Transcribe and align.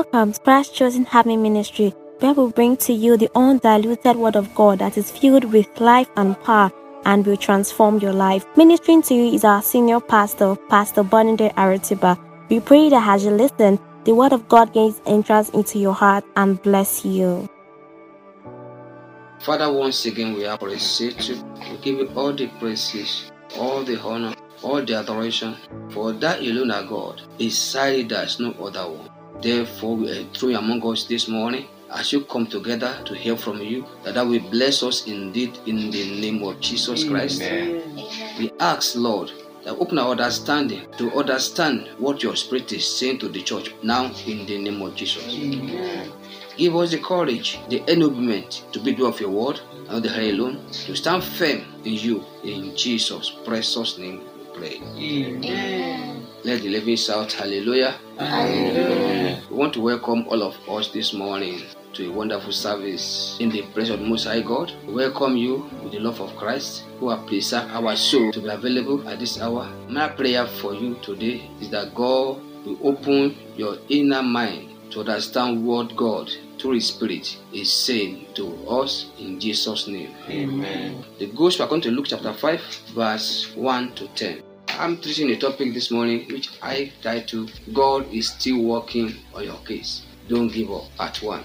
Welcome 0.00 0.32
to 0.32 0.40
Christ 0.40 0.74
Chosen 0.74 1.04
Harmony 1.04 1.36
Ministry, 1.36 1.94
where 2.20 2.32
we 2.32 2.50
bring 2.52 2.78
to 2.78 2.94
you 2.94 3.18
the 3.18 3.30
undiluted 3.34 4.16
Word 4.16 4.34
of 4.34 4.54
God 4.54 4.78
that 4.78 4.96
is 4.96 5.10
filled 5.10 5.44
with 5.44 5.78
life 5.78 6.08
and 6.16 6.40
power 6.42 6.72
and 7.04 7.26
will 7.26 7.36
transform 7.36 7.98
your 7.98 8.14
life. 8.14 8.46
Ministering 8.56 9.02
to 9.02 9.14
you 9.14 9.34
is 9.34 9.44
our 9.44 9.60
senior 9.60 10.00
pastor, 10.00 10.56
Pastor 10.70 11.02
Boninde 11.02 11.52
Aratiba. 11.54 12.18
We 12.48 12.60
pray 12.60 12.88
that 12.88 13.06
as 13.06 13.26
you 13.26 13.32
listen, 13.32 13.78
the 14.04 14.14
Word 14.14 14.32
of 14.32 14.48
God 14.48 14.72
gains 14.72 15.02
entrance 15.04 15.50
into 15.50 15.78
your 15.78 15.92
heart 15.92 16.24
and 16.34 16.62
bless 16.62 17.04
you. 17.04 17.46
Father, 19.40 19.70
once 19.70 20.06
again 20.06 20.32
we 20.32 20.46
appreciate 20.46 21.28
you. 21.28 21.44
We 21.70 21.76
give 21.76 21.98
you 21.98 22.08
all 22.16 22.32
the 22.32 22.46
praises, 22.58 23.30
all 23.54 23.84
the 23.84 24.00
honor, 24.00 24.34
all 24.62 24.82
the 24.82 24.94
adoration. 24.94 25.56
For 25.90 26.14
that 26.14 26.40
alone 26.40 26.70
are 26.70 26.84
God. 26.84 27.20
Beside 27.36 28.08
there 28.08 28.24
is 28.24 28.40
no 28.40 28.52
other 28.52 28.90
one. 28.90 29.09
Therefore, 29.42 29.96
we 29.96 30.10
uh, 30.10 30.20
enthrone 30.20 30.54
among 30.54 30.86
us 30.92 31.04
this 31.04 31.28
morning 31.28 31.66
as 31.90 32.12
you 32.12 32.24
come 32.24 32.46
together 32.46 32.94
to 33.04 33.14
hear 33.14 33.36
from 33.36 33.60
you, 33.60 33.86
that 34.04 34.14
that 34.14 34.26
will 34.26 34.40
bless 34.50 34.82
us 34.82 35.06
indeed 35.06 35.58
in 35.66 35.90
the 35.90 36.20
name 36.20 36.42
of 36.42 36.60
Jesus 36.60 37.04
Christ. 37.04 37.40
We 38.38 38.52
ask, 38.60 38.94
Lord, 38.96 39.32
that 39.64 39.76
open 39.76 39.98
our 39.98 40.10
understanding 40.10 40.86
to 40.98 41.12
understand 41.12 41.88
what 41.98 42.22
your 42.22 42.36
spirit 42.36 42.72
is 42.72 42.86
saying 42.86 43.18
to 43.20 43.28
the 43.28 43.42
church 43.42 43.72
now 43.82 44.12
in 44.26 44.46
the 44.46 44.58
name 44.58 44.80
of 44.82 44.94
Jesus. 44.94 45.24
Give 46.56 46.76
us 46.76 46.90
the 46.90 46.98
courage, 46.98 47.58
the 47.68 47.82
ennoblement 47.90 48.64
to 48.72 48.80
be 48.80 48.92
do 48.92 49.06
of 49.06 49.20
your 49.20 49.30
word, 49.30 49.60
and 49.88 49.88
not 49.88 50.02
the 50.02 50.30
alone, 50.30 50.64
to 50.70 50.94
stand 50.94 51.24
firm 51.24 51.62
in 51.84 51.94
you. 51.94 52.24
In 52.44 52.76
Jesus' 52.76 53.30
precious 53.44 53.98
name 53.98 54.20
pray. 54.60 54.78
Let 56.44 56.62
the 56.62 56.68
living 56.68 56.96
shout 56.96 57.32
hallelujah. 57.32 57.94
We 59.50 59.56
want 59.56 59.72
to 59.74 59.80
welcome 59.80 60.26
all 60.28 60.42
of 60.42 60.56
us 60.68 60.88
this 60.88 61.12
morning 61.14 61.62
to 61.94 62.08
a 62.08 62.12
wonderful 62.12 62.52
service 62.52 63.38
in 63.40 63.50
the 63.50 63.62
presence 63.72 63.90
of 63.90 64.00
the 64.00 64.06
Most 64.06 64.24
High 64.24 64.42
God. 64.42 64.72
We 64.86 64.94
welcome 64.94 65.36
you 65.36 65.68
with 65.82 65.92
the 65.92 66.00
love 66.00 66.20
of 66.20 66.36
Christ 66.36 66.84
who 66.98 67.08
have 67.08 67.26
preserved 67.26 67.70
our 67.70 67.96
soul 67.96 68.32
to 68.32 68.40
be 68.40 68.48
available 68.48 69.08
at 69.08 69.18
this 69.18 69.40
hour. 69.40 69.68
My 69.88 70.08
prayer 70.08 70.46
for 70.46 70.74
you 70.74 70.96
today 71.02 71.50
is 71.60 71.70
that 71.70 71.94
God 71.94 72.40
will 72.64 72.78
open 72.82 73.36
your 73.56 73.78
inner 73.88 74.22
mind 74.22 74.68
to 74.90 75.00
understand 75.00 75.64
what 75.64 75.96
God 75.96 76.30
through 76.58 76.72
His 76.74 76.88
Spirit 76.88 77.38
is 77.52 77.72
saying 77.72 78.26
to 78.34 78.54
us 78.68 79.10
in 79.18 79.40
Jesus' 79.40 79.88
name. 79.88 80.14
Amen. 80.28 81.04
The 81.18 81.28
Gospel 81.28 81.64
according 81.64 81.82
to 81.82 81.90
Luke 81.90 82.06
chapter 82.08 82.32
5, 82.32 82.60
verse 82.94 83.54
1 83.56 83.94
to 83.94 84.08
10. 84.08 84.42
I'm 84.80 84.96
teaching 84.96 85.28
a 85.28 85.36
topic 85.36 85.74
this 85.74 85.90
morning 85.90 86.26
which 86.32 86.48
I 86.62 86.90
titled 87.02 87.52
God 87.70 88.10
is 88.10 88.28
still 88.30 88.62
working 88.62 89.14
on 89.34 89.44
your 89.44 89.58
case. 89.58 90.06
Don't 90.26 90.48
give 90.48 90.72
up. 90.72 90.84
Part 90.96 91.22
1. 91.22 91.44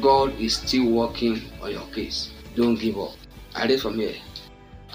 God 0.00 0.32
is 0.38 0.58
still 0.58 0.92
working 0.92 1.42
on 1.60 1.72
your 1.72 1.88
case. 1.88 2.30
Don't 2.54 2.76
give 2.76 3.00
up. 3.00 3.16
I 3.56 3.66
read 3.66 3.80
from 3.82 3.98
here. 3.98 4.14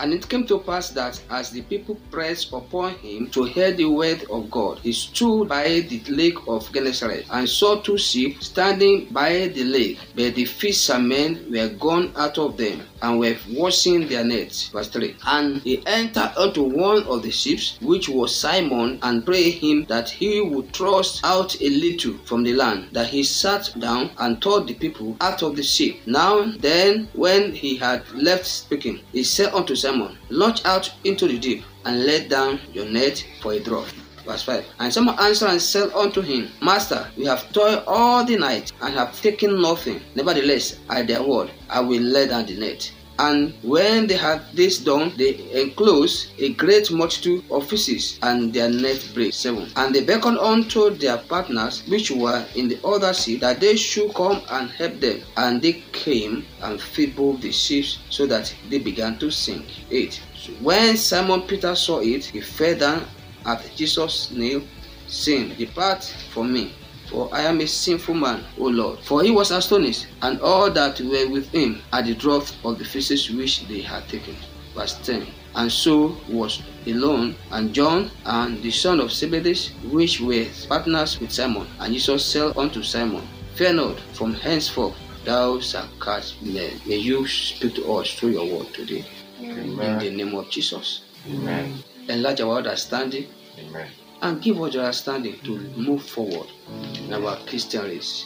And 0.02 0.16
it 0.16 0.28
came 0.28 0.48
to 0.48 0.58
pass 0.58 0.90
that 0.90 1.22
as 1.30 1.52
the 1.52 1.62
people 1.62 1.96
pressed 2.10 2.52
upon 2.54 2.96
him 2.96 3.28
to 3.30 3.44
hear 3.44 3.72
the 3.72 3.86
word 3.86 4.26
of 4.32 4.50
God, 4.50 4.80
he 4.80 4.94
stood 4.94 5.48
by 5.48 5.82
the 5.82 6.02
lake 6.10 6.40
of 6.48 6.72
Gennesaret 6.74 7.28
and 7.30 7.48
saw 7.48 7.76
two 7.76 8.00
ships 8.00 8.48
standing 8.48 9.06
by 9.12 9.50
the 9.50 9.64
lake, 9.64 10.00
but 10.16 10.34
the 10.34 10.46
fishermen 10.46 11.46
were 11.52 11.70
gone 11.70 12.12
out 12.16 12.40
of 12.40 12.58
them 12.58 12.82
and 13.04 13.20
were 13.20 13.38
washing 13.52 14.08
their 14.08 14.24
nets. 14.24 14.70
Verse 14.70 14.90
3. 14.90 15.16
And 15.26 15.62
he 15.62 15.86
entered 15.86 16.32
unto 16.36 16.64
one 16.64 17.04
of 17.04 17.22
the 17.22 17.32
ships, 17.32 17.78
which 17.82 18.10
was 18.10 18.36
Simon, 18.36 18.98
and 19.04 19.24
prayed 19.24 19.52
him 19.52 19.86
that 19.86 20.10
he 20.10 20.42
would 20.42 20.74
thrust 20.74 21.22
out 21.24 21.60
a 21.62 21.70
little 21.70 22.14
from 22.26 22.42
the 22.44 22.54
land. 22.54 22.90
That 22.92 23.08
he 23.08 23.24
sat 23.24 23.72
down 23.80 24.12
and 24.18 24.42
taught 24.42 24.66
the 24.66 24.74
people 24.74 25.16
out 25.22 25.44
of 25.44 25.56
the 25.56 25.64
ship. 25.64 25.98
Now 26.08 26.52
then, 26.60 27.08
when 27.14 27.54
he 27.54 27.76
had 27.76 28.10
left 28.14 28.48
speaking, 28.48 29.00
he 29.12 29.24
said 29.24 29.54
unto 29.54 29.76
Simon, 29.76 29.91
Launch 30.30 30.64
out 30.66 30.92
into 31.04 31.28
the 31.28 31.38
deep, 31.38 31.64
and 31.86 32.06
let 32.06 32.30
down 32.30 32.60
your 32.74 32.86
net 32.86 33.26
for 33.42 33.54
a 33.54 33.60
draught. 33.60 33.94
Verse 34.26 34.44
5. 34.44 34.66
And 34.80 34.94
Simon 34.94 35.16
answered 35.20 35.50
and 35.50 35.62
said 35.62 35.92
unto 35.94 36.22
him, 36.22 36.50
Master, 36.62 37.10
we 37.18 37.26
have 37.26 37.52
toiled 37.52 37.84
all 37.88 38.24
the 38.24 38.38
night 38.38 38.72
and 38.82 38.94
have 38.94 39.20
taken 39.20 39.62
nothing. 39.62 40.02
Nevertheless, 40.16 40.80
at 40.90 41.08
their 41.08 41.24
word, 41.24 41.52
I 41.70 41.80
will 41.80 42.02
let 42.02 42.30
down 42.30 42.46
the 42.46 42.58
net. 42.58 42.92
And 43.22 43.54
when 43.62 44.08
they 44.08 44.16
had 44.16 44.42
this 44.52 44.80
done, 44.80 45.14
they 45.16 45.36
enclosed 45.54 46.32
a 46.40 46.54
great 46.54 46.90
multitude 46.90 47.44
of 47.52 47.70
fishes, 47.70 48.18
and 48.24 48.52
their 48.52 48.68
net 48.68 49.12
brake. 49.14 49.32
7. 49.32 49.70
And 49.76 49.94
they 49.94 50.04
beckoned 50.04 50.40
unto 50.40 50.90
their 50.90 51.20
partners, 51.20 51.84
which 51.88 52.10
were 52.10 52.44
in 52.56 52.68
the 52.68 52.80
other 52.84 53.14
ship, 53.14 53.42
that 53.42 53.60
they 53.60 53.76
should 53.76 54.12
come 54.16 54.42
and 54.50 54.72
help 54.72 55.00
them. 55.00 55.22
And 55.38 55.62
they 55.62 55.84
came 55.92 56.48
and 56.64 56.82
filled 56.82 57.44
the 57.44 57.52
ships, 57.52 58.00
so 58.10 58.26
that 58.26 58.52
they 58.72 58.80
began 58.80 59.20
to 59.20 59.30
sink. 59.30 59.68
8. 59.92 60.20
So 60.36 60.54
when 60.54 60.98
Simon 60.98 61.44
Peter 61.44 61.76
saw 61.76 62.00
it, 62.00 62.26
he 62.26 62.42
fell 62.42 62.76
down 62.76 63.06
at 63.46 63.64
Jesus' 63.76 64.32
knee, 64.32 64.68
saying, 65.08 65.54
Depart 65.60 66.04
from 66.34 66.54
me, 66.54 66.74
for 67.12 67.30
I 67.34 67.42
am 67.42 67.60
a 67.60 67.68
sinful 67.68 68.16
man, 68.16 68.44
O 68.58 68.64
Lord. 68.64 69.00
For 69.00 69.22
he 69.22 69.32
was 69.32 69.52
astonished, 69.52 70.08
and 70.22 70.40
all 70.40 70.72
that 70.72 71.00
were 71.02 71.30
with 71.30 71.50
him 71.50 71.82
at 71.92 72.06
the 72.06 72.16
draught 72.16 72.56
of 72.64 72.80
the 72.80 72.86
fishes 72.86 73.30
which 73.30 73.68
they 73.68 73.82
had 73.82 74.08
taken. 74.08 74.36
Verse 74.74 74.98
10. 75.04 75.28
And 75.54 75.70
so 75.70 76.18
was 76.30 76.62
alone, 76.88 77.36
and 77.52 77.74
John 77.74 78.10
and 78.26 78.64
the 78.64 78.72
son 78.72 79.02
of 79.02 79.12
Zebedee, 79.12 79.70
which 79.92 80.22
were 80.22 80.46
partners 80.70 81.20
with 81.20 81.32
Simon. 81.32 81.68
And 81.80 81.94
Jesus 81.94 82.26
said 82.26 82.56
unto 82.56 82.82
Simon, 82.82 83.28
Fear 83.56 83.74
not, 83.74 84.00
from 84.14 84.34
henceforth 84.34 84.96
thou 85.26 85.60
shalt 85.60 85.90
catch 86.00 86.42
men. 86.42 86.80
May 86.88 86.96
you 86.96 87.28
speak 87.28 87.76
to 87.76 87.94
us 87.94 88.14
through 88.14 88.30
your 88.30 88.58
word 88.58 88.74
today. 88.74 89.06
In 89.42 89.76
the 89.76 90.10
name 90.10 90.34
of 90.36 90.50
Jesus. 90.50 91.02
Amen. 91.28 91.84
Enlarge 92.08 92.42
our 92.42 92.58
understanding 92.58 93.28
Amen. 93.60 93.88
And 94.22 94.42
give 94.42 94.62
us 94.62 94.74
the 94.74 94.80
understanding 94.80 95.40
to 95.44 95.58
move 95.76 96.04
forward 96.04 96.48
in 96.96 97.14
our 97.14 97.38
Christian 97.48 97.84
race. 97.84 98.26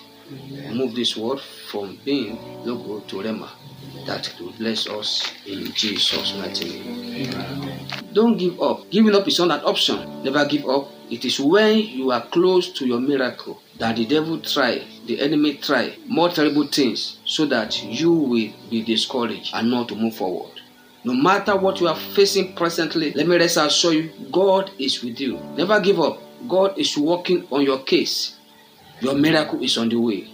Move 0.71 0.95
this 0.95 1.15
word 1.15 1.39
from 1.39 1.97
being 2.03 2.37
logo 2.65 2.99
to 3.01 3.17
Rhema. 3.17 3.49
That 4.05 4.33
will 4.39 4.51
bless 4.53 4.87
us 4.87 5.31
in 5.45 5.71
Jesus' 5.73 6.35
mighty 6.37 6.79
name. 6.79 7.31
Don't 8.13 8.37
give 8.37 8.61
up. 8.61 8.89
Giving 8.89 9.15
up 9.15 9.27
is 9.27 9.39
not 9.39 9.59
an 9.59 9.65
option. 9.65 10.23
Never 10.23 10.45
give 10.45 10.67
up. 10.67 10.89
It 11.09 11.23
is 11.23 11.39
when 11.39 11.77
you 11.79 12.11
are 12.11 12.25
close 12.27 12.71
to 12.73 12.85
your 12.87 12.99
miracle 12.99 13.61
that 13.77 13.95
the 13.95 14.05
devil 14.05 14.39
try, 14.39 14.83
the 15.05 15.19
enemy 15.21 15.55
try 15.55 15.95
more 16.07 16.29
terrible 16.29 16.65
things 16.67 17.19
so 17.25 17.45
that 17.45 17.83
you 17.83 18.11
will 18.11 18.51
be 18.69 18.83
discouraged 18.83 19.51
and 19.53 19.69
not 19.69 19.87
to 19.89 19.95
move 19.95 20.15
forward. 20.15 20.54
No 21.05 21.13
matter 21.13 21.55
what 21.55 21.79
you 21.79 21.87
are 21.87 21.95
facing 21.95 22.55
presently, 22.55 23.13
let 23.13 23.27
me 23.27 23.37
rest 23.37 23.57
assure 23.57 23.93
you, 23.93 24.11
God 24.31 24.71
is 24.79 25.03
with 25.03 25.19
you. 25.19 25.37
Never 25.55 25.79
give 25.79 25.99
up. 25.99 26.19
God 26.47 26.77
is 26.79 26.97
working 26.97 27.47
on 27.51 27.61
your 27.63 27.83
case. 27.83 28.35
Your 29.01 29.13
miracle 29.13 29.63
is 29.63 29.77
on 29.77 29.89
the 29.89 29.99
way. 29.99 30.27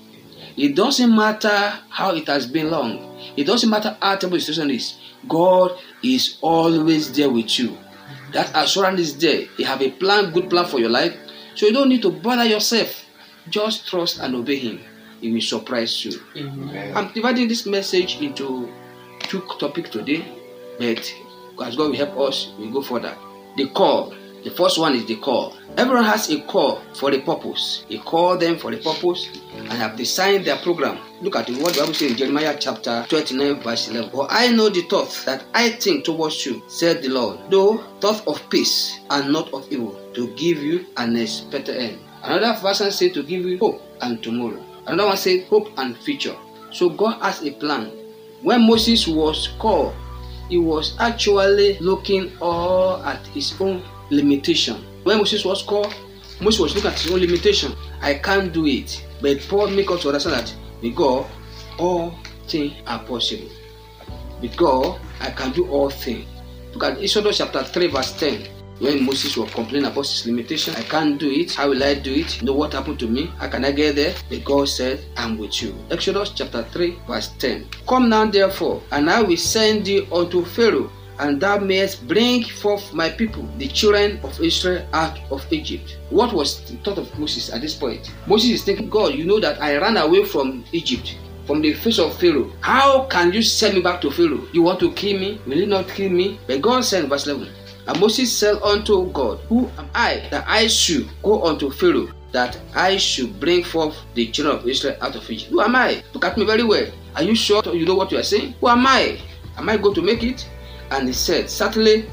It 0.56 0.76
doesn't 0.76 1.14
matter 1.14 1.74
how 1.90 2.16
it 2.16 2.28
has 2.28 2.48
been 2.48 2.72
long. 2.72 3.20
It 3.36 3.46
doesn't 3.46 3.70
matter 3.70 3.98
how 4.02 4.16
terrible 4.16 4.38
the 4.38 4.42
situation 4.42 4.72
is. 4.72 4.98
God 5.28 5.78
is 6.02 6.38
always 6.42 7.12
there 7.12 7.30
with 7.30 7.60
you. 7.60 7.78
That 8.32 8.52
assurance 8.56 9.00
is 9.02 9.18
there. 9.18 9.48
He 9.58 9.64
have 9.64 9.82
a 9.82 9.92
plan, 9.92 10.32
good 10.32 10.50
plan 10.50 10.66
for 10.66 10.80
your 10.80 10.90
life. 10.90 11.16
So 11.56 11.66
you 11.66 11.74
don't 11.74 11.90
need 11.90 12.02
to 12.04 12.12
bother 12.12 12.46
yourself. 12.46 13.04
Just 13.50 13.88
trust 13.90 14.20
and 14.20 14.36
obey 14.36 14.56
Him. 14.58 14.80
He 15.20 15.32
will 15.32 15.42
surprise 15.42 16.06
you. 16.06 16.20
Amen. 16.38 16.96
I'm 16.96 17.12
dividing 17.14 17.48
this 17.48 17.66
message 17.66 18.22
into 18.22 18.72
two 19.24 19.42
topics 19.60 19.90
today, 19.90 20.26
but 21.58 21.68
as 21.68 21.76
God 21.76 21.90
will 21.92 21.96
help 21.96 22.18
us, 22.20 22.54
we 22.58 22.70
go 22.72 22.82
further. 22.82 23.16
The 23.58 23.68
call. 23.70 24.14
The 24.44 24.50
first 24.50 24.80
one 24.80 24.96
is 24.96 25.06
the 25.06 25.18
call. 25.18 25.56
Everyone 25.78 26.04
has 26.04 26.30
a 26.32 26.42
call 26.42 26.82
for 26.96 27.14
a 27.14 27.20
purpose. 27.22 27.86
He 27.88 28.00
called 28.00 28.40
them 28.40 28.58
for 28.58 28.74
a 28.74 28.78
purpose 28.78 29.30
and 29.56 29.72
have 29.74 29.96
designed 29.96 30.46
their 30.46 30.58
program. 30.58 30.98
Look 31.22 31.36
at 31.36 31.48
what 31.50 31.74
the 31.74 31.82
Bible 31.82 31.94
says 31.94 32.12
in 32.12 32.18
Jeremiah 32.18 32.58
chapter 32.60 33.06
29, 33.08 33.62
verse 33.62 33.90
11. 33.90 34.10
For 34.10 34.26
I 34.32 34.48
know 34.48 34.70
the 34.70 34.82
thoughts 34.82 35.24
that 35.26 35.46
I 35.54 35.70
think 35.70 36.06
towards 36.06 36.44
you, 36.46 36.64
said 36.68 37.04
the 37.04 37.10
Lord, 37.10 37.40
though 37.52 37.78
thoughts 38.00 38.24
of 38.26 38.50
peace 38.50 39.00
and 39.12 39.32
not 39.32 39.54
of 39.54 39.72
evil, 39.72 39.96
to 40.16 40.34
give 40.36 40.58
you 40.58 40.88
an 40.98 41.16
expected 41.16 41.78
end. 41.78 42.00
Another 42.24 42.60
version 42.60 42.92
says 42.92 43.12
to 43.14 43.22
give 43.22 43.46
you 43.46 43.60
hope 43.60 43.82
and 44.02 44.24
tomorrow. 44.24 44.62
Another 44.88 45.10
one 45.10 45.18
says 45.18 45.46
hope 45.48 45.70
and 45.78 45.96
future. 45.98 46.36
So 46.72 46.90
God 46.90 47.22
has 47.22 47.44
a 47.44 47.52
plan. 47.52 47.92
When 48.42 48.66
Moses 48.66 49.08
was 49.08 49.50
called, 49.60 49.94
he 50.52 50.58
was 50.58 50.98
actually 51.00 51.80
looking 51.80 52.30
all 52.42 53.02
at 53.06 53.26
his 53.28 53.56
own 53.62 53.82
limitation. 54.10 54.76
When 55.04 55.18
Moses 55.18 55.46
was 55.46 55.64
called, 55.64 55.96
Moses 56.42 56.60
was 56.60 56.76
looking 56.76 56.92
at 56.92 57.00
his 57.00 57.10
own 57.10 57.22
limitation. 57.22 57.74
I 58.02 58.16
can't 58.16 58.52
do 58.52 58.66
it. 58.66 59.02
But 59.22 59.40
Paul 59.48 59.68
makes 59.70 59.90
us 59.94 60.06
understand 60.06 60.48
that 60.48 60.54
with 60.82 60.94
God, 60.94 61.26
all 61.80 62.14
things 62.50 62.74
are 62.86 63.00
possible. 63.00 63.48
With 64.42 64.58
God, 64.58 65.00
I 65.22 65.32
can 65.32 65.54
do 65.54 65.70
all 65.70 65.90
things. 65.90 66.28
Look 66.74 66.84
at 66.84 67.02
Exodus 67.02 67.38
chapter 67.38 67.64
3, 67.64 67.88
verse 67.88 68.12
10. 68.20 68.48
When 68.82 69.06
Moses 69.06 69.38
was 69.38 69.54
complaining 69.54 69.86
about 69.86 70.08
his 70.08 70.26
limitation, 70.26 70.74
I 70.76 70.82
can't 70.82 71.20
do 71.20 71.30
it. 71.30 71.54
How 71.54 71.70
will 71.70 71.84
I 71.84 71.94
do 71.94 72.14
it? 72.14 72.42
You 72.42 72.48
know 72.48 72.54
what 72.54 72.74
happened 72.74 73.00
to 73.00 73.08
me? 73.08 73.28
How 73.38 73.48
can 73.48 73.64
I 73.64 73.72
get 73.72 73.96
there? 73.96 74.16
But 74.28 74.44
God 74.44 74.70
said, 74.70 75.06
I'm 75.16 75.38
with 75.38 75.62
you. 75.62 75.76
Exodus 75.92 76.32
chapter 76.32 76.64
3, 76.64 76.98
verse 77.08 77.30
10. 77.38 77.68
Come 77.88 78.10
now, 78.10 78.26
therefore, 78.26 78.82
and 78.92 79.08
I 79.10 79.22
will 79.22 79.38
send 79.38 79.86
thee 79.86 80.08
unto 80.12 80.44
Pharaoh 80.44 80.92
and 81.20 81.40
thou 81.40 81.60
mayest 81.60 82.08
bring 82.08 82.44
forth 82.44 82.92
my 82.94 83.08
people, 83.08 83.48
the 83.60 83.68
children 83.68 84.20
of 84.24 84.42
Israel, 84.42 84.84
out 84.94 85.20
of 85.30 85.46
Egypt. 85.54 86.00
What 86.10 86.34
was 86.34 86.66
the 86.66 86.78
thought 86.78 86.98
of 86.98 87.20
Moses 87.20 87.54
at 87.54 87.62
this 87.62 87.76
point? 87.76 88.12
Moses 88.26 88.50
is 88.50 88.64
thinking, 88.64 88.90
God, 88.90 89.14
you 89.14 89.26
know 89.26 89.40
that 89.40 89.62
I 89.62 89.78
ran 89.78 89.98
away 89.98 90.26
from 90.26 90.66
Egypt. 90.72 91.18
From 91.46 91.62
the 91.62 91.74
face 91.74 92.00
of 92.00 92.18
Pharaoh. 92.20 92.52
How 92.62 93.06
can 93.06 93.34
you 93.34 93.44
send 93.44 93.76
me 93.76 93.82
back 93.82 94.02
to 94.02 94.12
Pharaoh? 94.12 94.48
You 94.54 94.64
want 94.64 94.80
to 94.80 94.92
kill 94.94 95.20
me? 95.20 95.40
Will 95.46 95.58
you 95.58 95.68
not 95.68 95.88
kill 95.90 96.10
me? 96.10 96.40
But 96.48 96.62
God 96.62 96.86
said, 96.86 97.10
verse 97.10 97.28
11, 97.28 97.52
And 97.92 98.00
Moses 98.00 98.32
said 98.32 98.56
unto 98.64 99.12
God, 99.12 99.40
Who 99.50 99.70
am 99.78 99.90
I 99.94 100.26
that 100.32 100.46
I 100.48 100.68
should 100.68 101.10
go 101.22 101.44
unto 101.44 101.70
Pharaoh? 101.70 102.08
that 102.32 102.58
I 102.74 102.96
should 102.96 103.38
bring 103.42 103.66
forth 103.66 103.98
the 104.14 104.28
children 104.28 104.56
of 104.56 104.66
Israel 104.66 104.96
out 105.02 105.18
of 105.18 105.30
Egypt. 105.30 105.52
Who 105.52 105.60
am 105.60 105.76
I? 105.76 106.02
Look 106.14 106.24
at 106.24 106.38
me 106.38 106.46
very 106.46 106.64
well. 106.64 106.90
Are 107.18 107.24
you 107.24 107.36
sure 107.36 107.62
you 107.66 107.86
know 107.86 107.96
what 107.96 108.10
you 108.10 108.18
are 108.18 108.24
saying? 108.24 108.56
Who 108.62 108.70
am 108.70 108.88
I? 108.88 109.20
Am 109.58 109.68
I 109.68 109.76
going 109.76 109.94
to 109.96 110.02
make 110.02 110.24
it? 110.24 110.50
And 110.92 111.10
he 111.10 111.14
said, 111.14 111.50
Certainly 111.50 112.10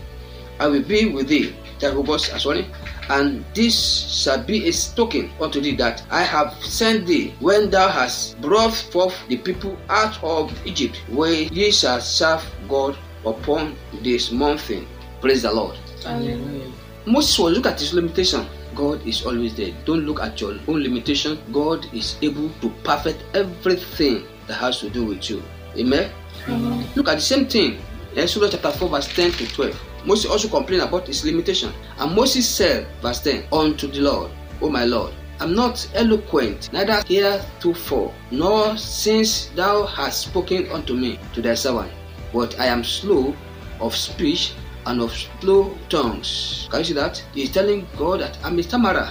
I 0.59 0.67
will 0.67 0.83
be 0.83 1.07
with 1.13 1.29
thee, 1.29 1.55
Rehoboth 1.81 2.35
as 2.35 2.45
well, 2.45 2.65
and 3.11 3.45
this 3.55 3.79
shall 4.25 4.43
be 4.43 4.69
a 4.69 4.73
token 4.73 5.31
unto 5.41 5.61
thee 5.61 5.77
that 5.77 6.03
I 6.11 6.25
have 6.25 6.55
sent 6.55 7.07
thee 7.07 7.35
when 7.39 7.71
thou 7.71 7.89
hast 7.89 8.41
brought 8.41 8.75
forth 8.75 9.15
the 9.29 9.37
people 9.37 9.79
out 9.89 10.21
of 10.25 10.51
Egypt, 10.67 10.97
where 11.09 11.31
ye 11.43 11.71
shall 11.71 12.01
serve 12.01 12.45
God 12.69 12.99
upon 13.25 13.77
this 14.03 14.33
mountain. 14.33 14.89
Praise 15.21 15.43
the 15.43 15.53
Lord. 15.53 15.77
Amen. 16.07 16.73
Moses 17.07 17.39
will 17.39 17.51
look 17.51 17.67
at 17.67 17.81
his 17.81 17.95
limitation. 17.95 18.47
God 18.75 19.05
is 19.07 19.25
always 19.25 19.55
there. 19.55 19.73
Don't 19.85 20.07
look 20.07 20.21
at 20.21 20.41
your 20.41 20.55
own 20.69 20.83
limitation. 20.83 21.39
God 21.53 21.87
is 21.93 22.17
able 22.23 22.51
to 22.61 22.69
perfect 22.85 23.25
everything 23.35 24.25
that 24.47 24.55
has 24.55 24.79
to 24.81 24.91
do 24.91 25.05
with 25.05 25.29
you. 25.31 25.43
Amen. 25.77 26.13
Amen. 26.49 26.87
Look 26.95 27.09
at 27.09 27.17
the 27.17 27.21
same 27.21 27.47
thing 27.47 27.79
Exodus 28.17 28.51
chapter 28.51 28.73
4, 28.73 28.89
verse 28.89 29.09
10 29.09 29.33
to 29.33 29.47
12. 29.47 29.81
Moses 30.05 30.31
also 30.31 30.49
complained 30.49 30.83
about 30.83 31.07
his 31.07 31.25
limitation. 31.25 31.73
And 31.99 32.15
Moses 32.17 32.49
said, 32.49 32.89
verse 33.01 33.21
10, 33.21 33.45
Unto 33.53 33.87
the 33.87 34.01
Lord, 34.01 34.31
O 34.61 34.69
my 34.69 34.85
Lord, 34.85 35.13
I'm 35.41 35.55
not 35.55 35.89
eloquent, 35.95 36.73
neither 36.73 37.01
heretofore, 37.07 38.13
nor 38.33 38.77
since 38.77 39.47
thou 39.55 39.87
hast 39.87 40.23
spoken 40.23 40.69
unto 40.73 40.95
me 40.95 41.21
to 41.35 41.43
thy 41.43 41.55
servant, 41.55 41.93
but 42.33 42.59
I 42.59 42.67
am 42.67 42.83
slow 42.83 43.37
of 43.81 43.95
speech 43.95 44.55
and 44.89 45.01
of 45.01 45.13
slow 45.13 45.77
tongues. 45.89 46.67
Can 46.71 46.81
you 46.81 46.85
see 46.85 46.93
that? 46.95 47.23
He's 47.35 47.53
telling 47.53 47.87
God 47.97 48.21
that 48.21 48.39
ah, 48.43 48.47
I'm 48.47 48.59
a 48.59 48.63
stammerer. 48.63 49.09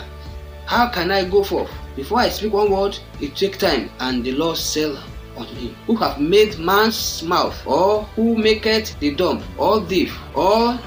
How 0.66 0.90
can 0.90 1.12
I 1.12 1.24
go 1.24 1.44
forth? 1.44 1.72
Before 1.96 2.20
I 2.20 2.30
speak 2.30 2.52
one 2.52 2.72
word, 2.72 2.98
it 3.22 3.36
takes 3.36 3.60
time. 3.60 3.90
And 4.00 4.24
the 4.24 4.34
Lord 4.34 4.58
said 4.58 4.98
unto 5.38 5.54
him, 5.54 5.76
who 5.86 5.96
have 5.96 6.20
made 6.20 6.58
man's 6.60 7.24
mouth, 7.24 7.56
or 7.66 8.04
who 8.16 8.36
maketh 8.36 9.00
the 9.00 9.16
dumb, 9.16 9.44
or 9.58 9.82
deaf, 9.82 10.12
or 10.36 10.80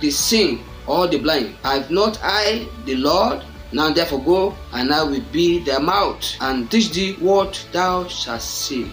the 0.00 0.10
sin, 0.10 0.60
or 0.86 1.06
the 1.06 1.18
blind. 1.18 1.54
Have 1.62 1.90
not 1.90 2.18
I 2.22 2.68
the 2.84 2.96
Lord? 2.96 3.44
Now 3.72 3.90
therefore 3.92 4.24
go, 4.24 4.56
and 4.72 4.92
I 4.92 5.04
will 5.04 5.22
be 5.30 5.62
their 5.62 5.80
mouth, 5.80 6.24
and 6.40 6.68
teach 6.70 6.90
thee 6.90 7.14
what 7.20 7.64
thou 7.72 8.08
shalt 8.08 8.42
say. 8.42 8.86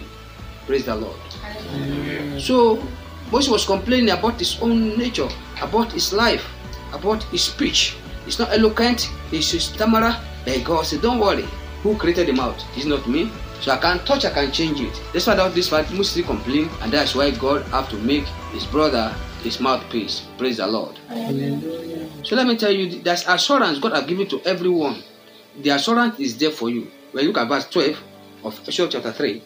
Praise 0.66 0.84
the 0.84 0.94
Lord. 0.94 1.16
Amen. 1.44 2.40
So 2.40 2.80
Moses 3.30 3.50
was 3.50 3.64
complaining 3.64 4.10
about 4.10 4.38
his 4.38 4.58
own 4.60 4.96
nature, 4.98 5.28
about 5.60 5.92
his 5.92 6.12
life, 6.12 6.46
about 6.92 7.22
his 7.24 7.44
speech. 7.44 7.96
He's 8.24 8.38
not 8.38 8.52
eloquent, 8.52 9.10
he's 9.30 9.52
a 9.54 9.60
stammerer. 9.60 10.16
But 10.44 10.64
God 10.64 10.86
said, 10.86 11.02
Don't 11.02 11.18
worry, 11.20 11.46
who 11.82 11.96
created 11.96 12.28
the 12.28 12.32
mouth? 12.32 12.62
It's 12.76 12.86
not 12.86 13.06
me, 13.08 13.30
so 13.60 13.72
I 13.72 13.76
can't 13.76 14.04
touch, 14.06 14.24
I 14.24 14.30
can't 14.30 14.52
change 14.52 14.80
it. 14.80 15.00
Despite 15.12 15.38
all 15.38 15.50
this 15.50 15.68
fact, 15.68 15.92
Moses 15.92 16.24
complain, 16.24 16.70
and 16.80 16.92
that's 16.92 17.14
why 17.14 17.30
God 17.30 17.62
have 17.66 17.88
to 17.90 17.96
make 17.96 18.24
his 18.52 18.64
brother 18.64 19.14
his 19.42 19.60
mouthpiece. 19.60 20.26
Praise 20.36 20.56
the 20.56 20.66
Lord. 20.66 20.98
Hallelujah. 21.08 22.08
So 22.24 22.34
let 22.36 22.46
me 22.46 22.56
tell 22.56 22.72
you, 22.72 23.00
there's 23.02 23.26
assurance 23.26 23.78
God 23.78 23.92
has 23.92 24.04
given 24.06 24.26
to 24.28 24.40
everyone. 24.44 25.02
The 25.62 25.70
assurance 25.70 26.18
is 26.18 26.36
there 26.38 26.50
for 26.50 26.70
you. 26.70 26.90
When 27.12 27.24
you 27.24 27.30
look 27.32 27.38
at 27.42 27.48
verse 27.48 27.68
12 27.68 28.02
of 28.44 28.58
Exodus 28.66 28.92
chapter 28.92 29.12
3, 29.12 29.42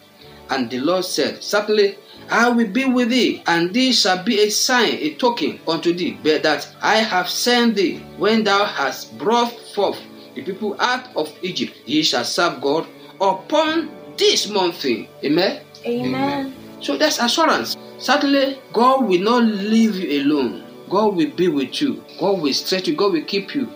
and 0.51 0.71
the 0.71 0.79
Lord 0.79 1.05
said, 1.05 1.43
Certainly 1.43 1.97
I 2.33 2.49
will 2.49 2.67
be 2.69 2.87
with 2.87 3.11
thee, 3.11 3.43
and 3.47 3.75
this 3.75 4.01
shall 4.01 4.25
be 4.25 4.41
a 4.41 4.49
sign, 4.51 4.95
a 4.95 5.13
token 5.17 5.61
unto 5.69 5.93
thee, 5.93 6.17
that 6.25 6.67
I 6.81 6.97
have 6.97 7.29
sent 7.29 7.75
thee 7.75 7.99
when 8.17 8.43
thou 8.43 8.65
hast 8.65 9.19
brought 9.19 9.53
forth 9.75 9.99
the 10.35 10.43
people 10.43 10.75
out 10.81 11.15
of 11.15 11.31
Egypt. 11.43 11.77
Ye 11.85 12.03
shall 12.03 12.25
serve 12.25 12.63
God 12.63 12.87
upon 13.21 13.91
this 14.17 14.49
mountain. 14.49 15.09
Amen. 15.23 15.61
Amen. 15.85 16.55
So 16.81 16.97
that's 16.97 17.19
assurance. 17.19 17.77
Certainly, 17.99 18.61
God 18.73 19.05
will 19.07 19.21
not 19.21 19.45
leave 19.45 19.97
you 19.97 20.23
alone. 20.23 20.65
God 20.89 21.15
will 21.15 21.31
be 21.33 21.49
with 21.49 21.83
you. 21.83 22.03
God 22.19 22.41
will 22.41 22.55
stretch 22.55 22.89
you. 22.89 22.97
God 22.97 23.13
will 23.13 23.25
keep 23.25 23.55
you. 23.55 23.69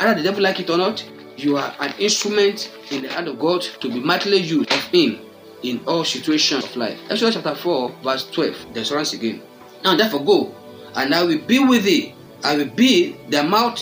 Either 0.00 0.16
the 0.16 0.24
devil 0.24 0.42
like 0.42 0.60
it 0.60 0.68
or 0.68 0.76
not, 0.76 1.02
you 1.38 1.56
are 1.56 1.74
an 1.80 1.94
instrument 1.98 2.70
in 2.90 3.00
the 3.00 3.08
hand 3.08 3.28
of 3.28 3.38
God 3.38 3.62
to 3.62 3.88
be 3.88 3.98
mightily 3.98 4.36
used 4.36 4.70
of 4.70 4.82
Him 4.92 5.23
in 5.64 5.80
all 5.86 6.04
situations 6.04 6.64
of 6.64 6.76
life. 6.76 7.00
Exodus 7.10 7.34
chapter 7.34 7.54
4, 7.54 7.90
verse 8.04 8.30
12. 8.30 8.74
The 8.74 8.80
assurance 8.80 9.12
again. 9.14 9.42
Now 9.82 9.96
therefore 9.96 10.24
go, 10.24 10.54
and 10.94 11.14
I 11.14 11.24
will 11.24 11.40
be 11.40 11.58
with 11.58 11.84
thee. 11.84 12.14
I 12.44 12.56
will 12.56 12.70
be 12.70 13.16
the 13.30 13.42
mouth 13.42 13.80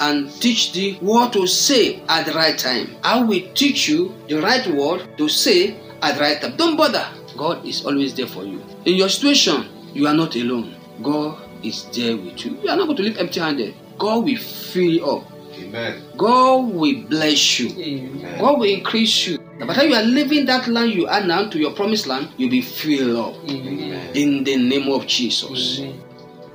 and 0.00 0.30
teach 0.42 0.72
thee 0.72 0.98
what 1.00 1.32
to 1.32 1.46
say 1.46 2.02
at 2.08 2.26
the 2.26 2.32
right 2.32 2.58
time. 2.58 2.96
I 3.02 3.22
will 3.22 3.42
teach 3.54 3.88
you 3.88 4.14
the 4.28 4.40
right 4.42 4.66
word 4.66 5.16
to 5.16 5.28
say 5.28 5.76
at 6.02 6.16
the 6.16 6.20
right 6.20 6.40
time. 6.40 6.56
Don't 6.56 6.76
bother. 6.76 7.06
God 7.36 7.64
is 7.64 7.86
always 7.86 8.14
there 8.14 8.26
for 8.26 8.44
you. 8.44 8.62
In 8.84 8.94
your 8.94 9.08
situation, 9.08 9.66
you 9.92 10.06
are 10.06 10.14
not 10.14 10.34
alone. 10.36 10.74
God 11.02 11.38
is 11.64 11.86
there 11.94 12.16
with 12.16 12.44
you. 12.44 12.58
You 12.62 12.70
are 12.70 12.76
not 12.76 12.86
going 12.86 12.96
to 12.96 13.02
live 13.02 13.18
empty 13.18 13.40
handed. 13.40 13.74
God 13.98 14.24
will 14.24 14.36
fill 14.36 14.82
you 14.82 15.06
up. 15.06 15.33
Amen. 15.64 16.02
God 16.16 16.74
will 16.74 17.02
bless 17.04 17.58
you. 17.58 17.70
Amen. 17.70 18.38
God 18.38 18.58
will 18.58 18.68
increase 18.72 19.26
you. 19.26 19.38
By 19.58 19.66
the 19.66 19.74
time 19.74 19.90
you 19.90 19.96
are 19.96 20.02
leaving 20.02 20.46
that 20.46 20.66
land 20.68 20.92
you 20.92 21.06
are 21.06 21.24
now 21.24 21.48
to 21.48 21.58
your 21.58 21.72
promised 21.72 22.06
land, 22.06 22.28
you'll 22.36 22.50
be 22.50 22.62
filled 22.62 23.16
up. 23.16 23.50
Amen. 23.50 24.10
In 24.14 24.44
the 24.44 24.56
name 24.56 24.92
of 24.92 25.06
Jesus. 25.06 25.80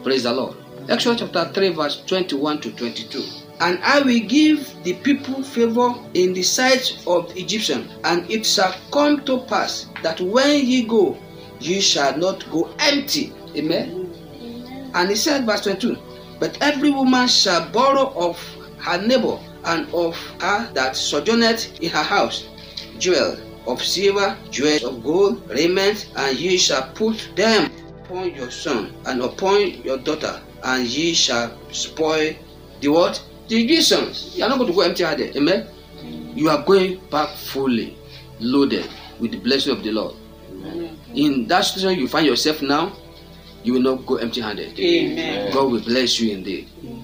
Praise 0.04 0.24
the 0.24 0.34
Lord. 0.34 0.56
Exodus 0.90 1.22
chapter 1.22 1.54
3, 1.54 1.70
verse 1.70 2.04
21 2.06 2.62
to 2.62 2.72
22. 2.72 3.24
And 3.62 3.80
I 3.84 4.02
will 4.02 4.20
give 4.22 4.74
the 4.84 4.94
people 4.94 5.44
favor 5.44 5.94
in 6.14 6.34
the 6.34 6.44
sight 6.44 7.04
of 7.06 7.34
the 7.34 7.42
Egyptian, 7.42 7.90
and 8.06 8.30
it 8.32 8.46
shall 8.46 8.74
come 8.92 9.24
to 9.26 9.40
pass 9.42 9.88
that 10.02 10.20
when 10.22 10.66
ye 10.66 10.84
go, 10.84 11.18
ye 11.60 11.82
shall 11.82 12.18
not 12.18 12.50
go 12.50 12.74
empty. 12.80 13.34
Amen. 13.56 14.10
Amen. 14.42 14.92
And 14.94 15.10
he 15.10 15.16
said, 15.16 15.46
verse 15.46 15.62
22, 15.62 15.98
But 16.40 16.58
every 16.62 16.90
woman 16.92 17.28
shall 17.28 17.70
borrow 17.70 18.14
of 18.16 18.40
her 18.80 19.02
neighbor 19.02 19.40
and 19.66 19.88
of 19.94 20.16
her 20.42 20.72
that 20.74 20.96
sojourneth 20.96 21.80
in 21.82 21.90
her 21.90 22.04
house 22.04 22.48
jewel 22.98 23.38
of 23.68 23.82
silver, 23.84 24.38
jewels 24.52 24.84
of 24.84 25.04
gold, 25.04 25.48
raiment, 25.50 26.12
and 26.16 26.38
ye 26.38 26.58
shall 26.58 26.90
put 26.94 27.30
them 27.36 27.72
upon 28.04 28.34
your 28.34 28.52
son 28.52 28.94
and 29.06 29.22
upon 29.22 29.70
your 29.84 29.98
daughter, 29.98 30.42
and 30.64 30.88
ye 30.88 31.14
shall 31.14 31.58
spoil 31.72 32.34
the 32.82 32.88
what? 32.88 33.24
The 33.48 33.64
Egyptians. 33.64 34.36
You 34.36 34.44
are 34.46 34.50
not 34.50 34.58
going 34.58 34.70
to 34.70 34.76
go 34.76 34.82
empty 34.82 35.04
handed. 35.04 35.36
Amen. 35.36 35.68
You 36.36 36.50
are 36.50 36.64
going 36.64 37.00
back 37.10 37.36
fully 37.36 37.98
loaded 38.40 38.88
with 39.20 39.32
the 39.32 39.40
blessing 39.40 39.74
of 39.74 39.84
the 39.84 39.92
Lord. 39.92 40.16
Amen. 40.52 40.98
In 41.14 41.48
that 41.48 41.62
situation 41.62 42.00
you 42.00 42.08
find 42.08 42.26
yourself 42.26 42.62
now, 42.62 42.96
you 43.64 43.74
will 43.74 43.82
not 43.82 44.06
go 44.06 44.16
empty 44.16 44.42
handed. 44.42 44.80
Amen. 44.80 45.52
God 45.52 45.72
will 45.72 45.82
bless 45.82 46.20
you 46.20 46.32
indeed. 46.34 46.70
Amen. 46.84 46.99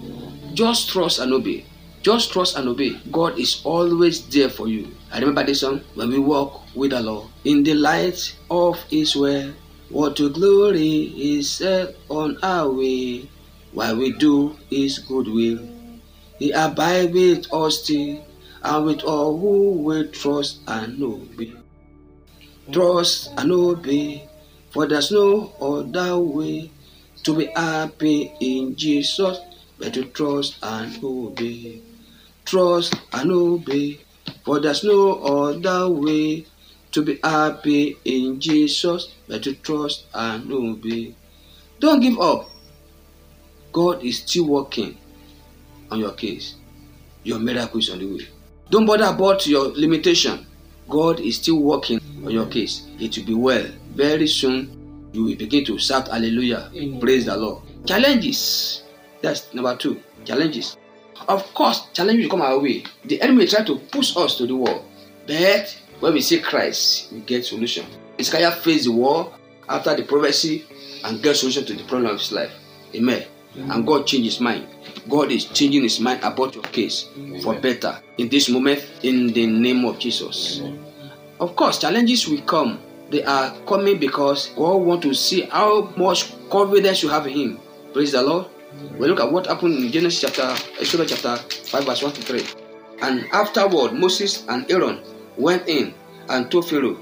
Just 0.56 0.88
trust 0.88 1.20
and 1.20 1.34
obey. 1.34 1.66
Just 2.02 2.32
trust 2.32 2.56
and 2.56 2.70
obey. 2.70 2.96
God 3.12 3.38
is 3.38 3.60
always 3.66 4.26
there 4.32 4.48
for 4.48 4.70
you. 4.70 4.88
I 5.12 5.20
remember 5.20 5.44
this 5.44 5.60
song 5.60 5.82
when 5.96 6.08
we 6.08 6.18
walk 6.18 6.62
with 6.74 6.92
the 6.92 7.02
Lord 7.02 7.28
in 7.44 7.62
the 7.64 7.74
light 7.74 8.34
of 8.50 8.82
His 8.84 9.18
way. 9.18 9.54
What 9.90 10.16
to 10.16 10.32
glory 10.32 11.12
is 11.12 11.52
set 11.52 11.98
on 12.08 12.38
our 12.42 12.72
way 12.72 13.28
while 13.74 13.98
we 13.98 14.14
do 14.14 14.56
His 14.70 15.00
good 15.00 15.28
will. 15.28 15.60
He 16.40 16.52
abide 16.52 17.12
with 17.12 17.52
us 17.52 17.84
still 17.84 18.24
and 18.64 18.86
with 18.86 19.04
all 19.04 19.38
who 19.38 19.72
will 19.84 20.08
trust 20.08 20.62
and 20.70 21.04
obey. 21.04 21.52
Trust 22.72 23.34
and 23.36 23.52
obey, 23.52 24.24
for 24.72 24.88
there's 24.88 25.12
no 25.12 25.52
other 25.60 26.18
way 26.18 26.72
to 27.24 27.36
be 27.36 27.48
happy 27.48 28.32
in 28.40 28.74
Jesus 28.78 29.38
but 29.78 29.94
to 29.94 30.06
trust 30.06 30.58
and 30.64 31.04
obey. 31.04 31.82
Trust 32.46 32.96
and 33.14 33.32
obey, 33.32 34.00
for 34.44 34.60
there's 34.60 34.84
no 34.84 35.20
other 35.24 35.90
way 35.90 36.46
to 36.92 37.02
be 37.02 37.20
happy 37.24 37.98
in 38.06 38.40
Jesus 38.40 39.14
but 39.28 39.44
to 39.44 39.54
trust 39.56 40.06
and 40.14 40.52
obey. 40.52 41.14
Don't 41.80 42.00
give 42.00 42.20
up. 42.20 42.50
God 43.74 44.04
is 44.04 44.20
still 44.20 44.48
working 44.48 44.98
on 45.92 46.00
your 46.00 46.14
case. 46.14 46.56
Your 47.24 47.40
miracle 47.40 47.80
is 47.80 47.90
on 47.90 48.00
the 48.00 48.06
way. 48.06 48.28
Don't 48.70 48.86
bother 48.86 49.06
about 49.06 49.46
your 49.46 49.68
limitation. 49.76 50.46
God 50.88 51.20
is 51.20 51.36
still 51.38 51.60
working 51.60 52.00
on 52.24 52.32
your 52.32 52.46
case. 52.46 52.88
It 53.00 53.18
will 53.18 53.26
be 53.26 53.34
well. 53.34 53.66
Very 53.94 54.28
soon, 54.28 55.10
you 55.12 55.26
will 55.26 55.36
begin 55.36 55.66
to 55.66 55.78
shout 55.80 56.08
hallelujah. 56.08 56.72
Praise 57.02 57.26
the 57.26 57.36
Lord. 57.36 57.64
Challenges. 57.86 58.85
That's 59.26 59.52
number 59.56 59.76
two. 59.76 60.00
Challenges. 60.24 60.78
Of 61.28 61.52
course, 61.56 61.88
challenges 61.94 62.26
will 62.26 62.30
come 62.30 62.44
our 62.44 62.60
way. 62.60 62.84
The 63.06 63.20
enemy 63.24 63.48
try 63.48 63.64
to 63.64 63.80
push 63.80 64.16
us 64.16 64.38
to 64.38 64.46
the 64.46 64.56
wall. 64.56 64.86
But 65.26 65.76
when 66.00 66.14
we 66.14 66.22
see 66.22 66.40
Christ, 66.40 67.12
we 67.12 67.22
get 67.22 67.44
solution. 67.44 67.88
Isaiah 68.22 68.52
faced 68.52 68.86
the 68.86 68.92
wall 68.92 69.34
after 69.68 69.96
the 69.96 70.04
prophecy 70.04 70.66
and 71.04 71.24
get 71.24 71.38
solution 71.38 71.66
to 71.66 71.74
the 71.74 71.84
problem 71.86 72.12
of 72.12 72.20
his 72.20 72.32
life. 72.32 72.52
Amen. 72.94 73.26
And 73.56 73.88
God 73.88 74.06
changed 74.06 74.26
his 74.26 74.40
mind. 74.40 74.68
God 75.10 75.32
is 75.32 75.46
changing 75.46 75.82
his 75.82 76.00
mind 76.00 76.20
about 76.24 76.54
your 76.54 76.64
case 76.66 77.10
for 77.42 77.56
better 77.60 77.98
in 78.20 78.30
this 78.30 78.48
moment 78.48 78.86
in 79.02 79.34
the 79.34 79.48
name 79.48 79.86
of 79.86 79.98
Jesus. 79.98 80.62
Of 81.40 81.56
course, 81.56 81.80
challenges 81.80 82.28
will 82.28 82.42
come. 82.42 82.80
They 83.10 83.24
are 83.24 83.56
coming 83.66 83.98
because 83.98 84.50
God 84.56 84.76
want 84.76 85.02
to 85.02 85.16
see 85.16 85.42
how 85.50 85.92
much 85.98 86.32
confidence 86.52 87.02
you 87.02 87.10
have 87.10 87.26
in 87.26 87.34
Him. 87.34 87.60
Praise 87.92 88.12
the 88.12 88.22
Lord. 88.22 88.48
We 88.98 89.08
look 89.08 89.20
at 89.20 89.32
what 89.32 89.48
happened 89.48 89.76
in 89.84 89.92
Genesis 89.92 90.22
chapter, 90.22 90.56
Exodus 90.80 91.12
chapter 91.12 91.38
5, 91.38 91.86
verse 91.86 92.04
1 92.04 92.14
to 92.14 92.22
3. 92.22 92.44
And 93.02 93.26
afterward, 93.34 93.94
Moses 93.94 94.46
and 94.48 94.70
Aaron 94.72 95.02
went 95.38 95.68
in 95.68 95.94
and 96.30 96.50
told 96.50 96.70
Pharaoh, 96.70 96.98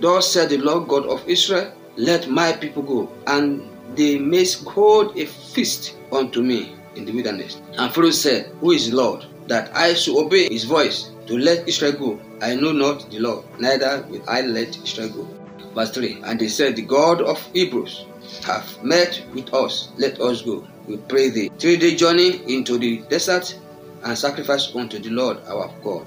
Thus 0.00 0.30
said 0.32 0.50
the 0.50 0.58
Lord 0.58 0.88
God 0.88 1.06
of 1.06 1.26
Israel, 1.28 1.72
Let 1.96 2.28
my 2.28 2.52
people 2.52 2.82
go, 2.82 3.12
and 3.26 3.68
they 3.96 4.18
may 4.18 4.46
hold 4.66 5.16
a 5.18 5.26
feast 5.26 5.96
unto 6.12 6.42
me 6.42 6.74
in 6.94 7.04
the 7.04 7.12
wilderness. 7.12 7.60
And 7.76 7.92
Pharaoh 7.92 8.10
said, 8.10 8.46
Who 8.60 8.72
is 8.72 8.90
the 8.90 8.96
Lord, 8.96 9.26
that 9.48 9.74
I 9.76 9.94
should 9.94 10.16
obey 10.16 10.48
his 10.48 10.64
voice 10.64 11.10
to 11.26 11.38
let 11.38 11.68
Israel 11.68 11.92
go? 11.92 12.20
I 12.40 12.54
know 12.54 12.72
not 12.72 13.10
the 13.10 13.18
Lord, 13.18 13.44
neither 13.58 14.04
will 14.08 14.22
I 14.28 14.42
let 14.42 14.76
Israel 14.82 15.08
go. 15.10 15.28
Verse 15.74 15.90
3 15.90 16.22
And 16.24 16.40
they 16.40 16.48
said, 16.48 16.76
The 16.76 16.82
God 16.82 17.20
of 17.22 17.40
Hebrews 17.52 18.06
hath 18.44 18.82
met 18.82 19.22
with 19.34 19.52
us, 19.54 19.90
let 19.96 20.20
us 20.20 20.42
go. 20.42 20.66
We 20.86 20.96
pray 20.96 21.30
thee. 21.30 21.50
Three 21.58 21.76
day 21.76 21.94
journey 21.94 22.42
into 22.52 22.78
the 22.78 22.98
desert 23.08 23.58
and 24.04 24.18
sacrifice 24.18 24.74
unto 24.74 24.98
the 24.98 25.10
Lord 25.10 25.38
our 25.46 25.72
God, 25.82 26.06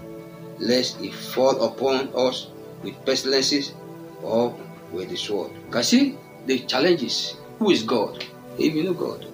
lest 0.60 1.02
it 1.02 1.14
fall 1.14 1.64
upon 1.64 2.10
us 2.16 2.48
with 2.84 2.94
pestilences 3.06 3.74
or 4.22 4.58
with 4.92 5.10
the 5.10 5.16
sword. 5.16 5.52
Can 5.72 5.84
see 5.84 6.18
the 6.46 6.60
challenges. 6.60 7.36
Who 7.60 7.72
is 7.72 7.84
God? 7.84 8.24
If 8.58 8.74
you 8.74 8.84
know 8.84 8.94
God. 8.94 9.26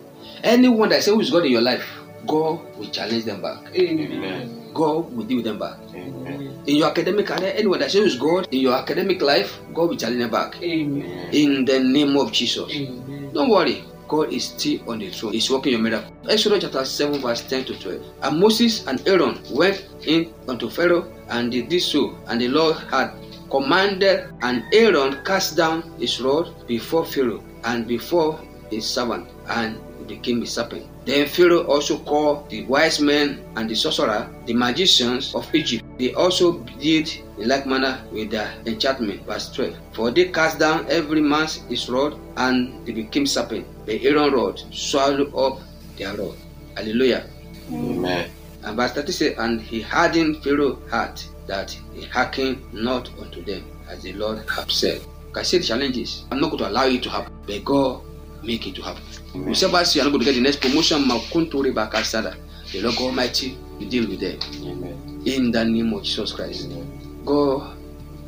Anyone 0.43 0.89
that 0.89 1.03
say 1.03 1.11
who 1.11 1.19
is 1.21 1.29
God 1.31 1.45
in 1.45 1.51
your 1.51 1.61
life, 1.61 1.87
God 2.27 2.77
will 2.77 2.89
challenge 2.89 3.25
them 3.25 3.41
back. 3.41 3.75
Amen. 3.75 4.60
God 4.73 5.11
will 5.13 5.25
deal 5.25 5.37
with 5.37 5.45
them 5.45 5.59
back. 5.59 5.77
Amen. 5.93 6.63
In 6.65 6.75
your 6.77 6.89
academic 6.89 7.27
career, 7.27 7.53
anyone 7.55 7.79
that 7.79 7.93
is 7.93 8.17
God 8.17 8.47
in 8.51 8.59
your 8.59 8.75
academic 8.75 9.21
life, 9.21 9.59
God 9.73 9.89
will 9.89 9.97
challenge 9.97 10.19
them 10.19 10.31
back. 10.31 10.61
Amen. 10.61 11.29
In 11.33 11.65
the 11.65 11.79
name 11.79 12.15
of 12.17 12.31
Jesus. 12.31 12.71
Amen. 12.71 13.31
Don't 13.33 13.49
worry. 13.49 13.83
God 14.07 14.33
is 14.33 14.49
still 14.49 14.89
on 14.89 14.99
the 14.99 15.09
throne. 15.09 15.31
He's 15.31 15.49
working 15.49 15.71
your 15.71 15.81
miracle. 15.81 16.11
Exodus 16.27 16.63
chapter 16.63 16.83
7, 16.83 17.21
verse 17.21 17.47
10 17.47 17.65
to 17.65 17.79
12. 17.79 18.03
And 18.23 18.39
Moses 18.39 18.85
and 18.85 19.01
Aaron 19.07 19.39
went 19.51 19.87
in 20.05 20.33
unto 20.49 20.69
Pharaoh, 20.69 21.11
and 21.29 21.51
they 21.51 21.61
did 21.61 21.81
so. 21.81 22.17
And 22.27 22.41
the 22.41 22.49
Lord 22.49 22.75
had 22.91 23.13
commanded, 23.49 24.27
and 24.41 24.63
Aaron 24.73 25.23
cast 25.23 25.55
down 25.55 25.83
his 25.97 26.19
rod 26.21 26.67
before 26.67 27.05
Pharaoh 27.05 27.41
and 27.63 27.87
before 27.87 28.39
his 28.71 28.87
servant, 28.89 29.29
and 29.49 29.77
became 30.11 30.41
a 30.41 30.45
serpent. 30.45 30.85
Then 31.05 31.27
Pharaoh 31.27 31.65
also 31.65 31.97
called 31.99 32.49
the 32.49 32.63
wise 32.65 32.99
men 32.99 33.43
and 33.55 33.69
the 33.69 33.75
sorcerer, 33.75 34.29
the 34.45 34.53
magicians 34.53 35.33
of 35.33 35.47
Egypt. 35.55 35.83
They 35.97 36.13
also 36.13 36.59
did 36.79 37.09
in 37.37 37.47
like 37.47 37.65
manner 37.65 38.03
with 38.11 38.31
their 38.31 38.53
enchantment. 38.65 39.25
Verse 39.25 39.51
12. 39.53 39.77
For 39.93 40.11
they 40.11 40.25
cast 40.29 40.59
down 40.59 40.85
every 40.89 41.21
man's 41.21 41.55
his 41.69 41.89
rod, 41.89 42.19
and 42.37 42.85
they 42.85 42.91
became 42.91 43.25
serpent. 43.25 43.65
The 43.85 44.03
Aaron 44.07 44.33
rod 44.33 44.61
swallowed 44.71 45.33
up 45.33 45.59
their 45.97 46.15
rod. 46.15 46.35
Hallelujah. 46.75 47.25
Amen. 47.71 48.29
And 48.63 48.75
verse 48.75 48.91
30 48.91 49.11
says, 49.11 49.37
And 49.37 49.61
he 49.61 49.81
hardened 49.81 50.43
Pharaoh's 50.43 50.77
heart 50.91 51.27
that 51.47 51.71
he 51.93 52.05
hearkened 52.05 52.61
not 52.73 53.09
unto 53.19 53.43
them, 53.43 53.65
as 53.89 54.03
the 54.03 54.13
Lord 54.13 54.47
had 54.49 54.69
said. 54.69 55.01
Can 55.33 55.45
see 55.45 55.59
the 55.59 55.63
challenges. 55.63 56.25
I'm 56.29 56.41
not 56.41 56.49
going 56.51 56.59
to 56.59 56.69
allow 56.69 56.85
it 56.85 57.01
to 57.03 57.09
happen, 57.09 57.33
but 57.47 57.63
God 57.63 58.01
make 58.43 58.67
it 58.67 58.75
to 58.75 58.81
happen. 58.81 59.03
Amen. 59.35 59.53
Whoever 59.53 59.85
say 59.85 59.99
you're 59.99 60.05
not 60.05 60.11
going 60.11 60.19
to 60.19 60.25
get 60.25 60.35
the 60.35 60.41
next 60.41 60.61
promotion, 60.61 61.03
Makuntori 61.03 61.73
Bakasada, 61.73 62.35
the 62.71 62.81
Lord 62.81 62.97
Almighty 62.97 63.57
will 63.79 63.89
deal 63.89 64.07
with 64.07 64.19
them. 64.19 64.39
Amen. 64.63 65.23
In 65.25 65.51
the 65.51 65.63
name 65.63 65.93
of 65.93 66.03
Jesus 66.03 66.31
Christ. 66.31 66.65
Amen. 66.65 67.21
God 67.25 67.77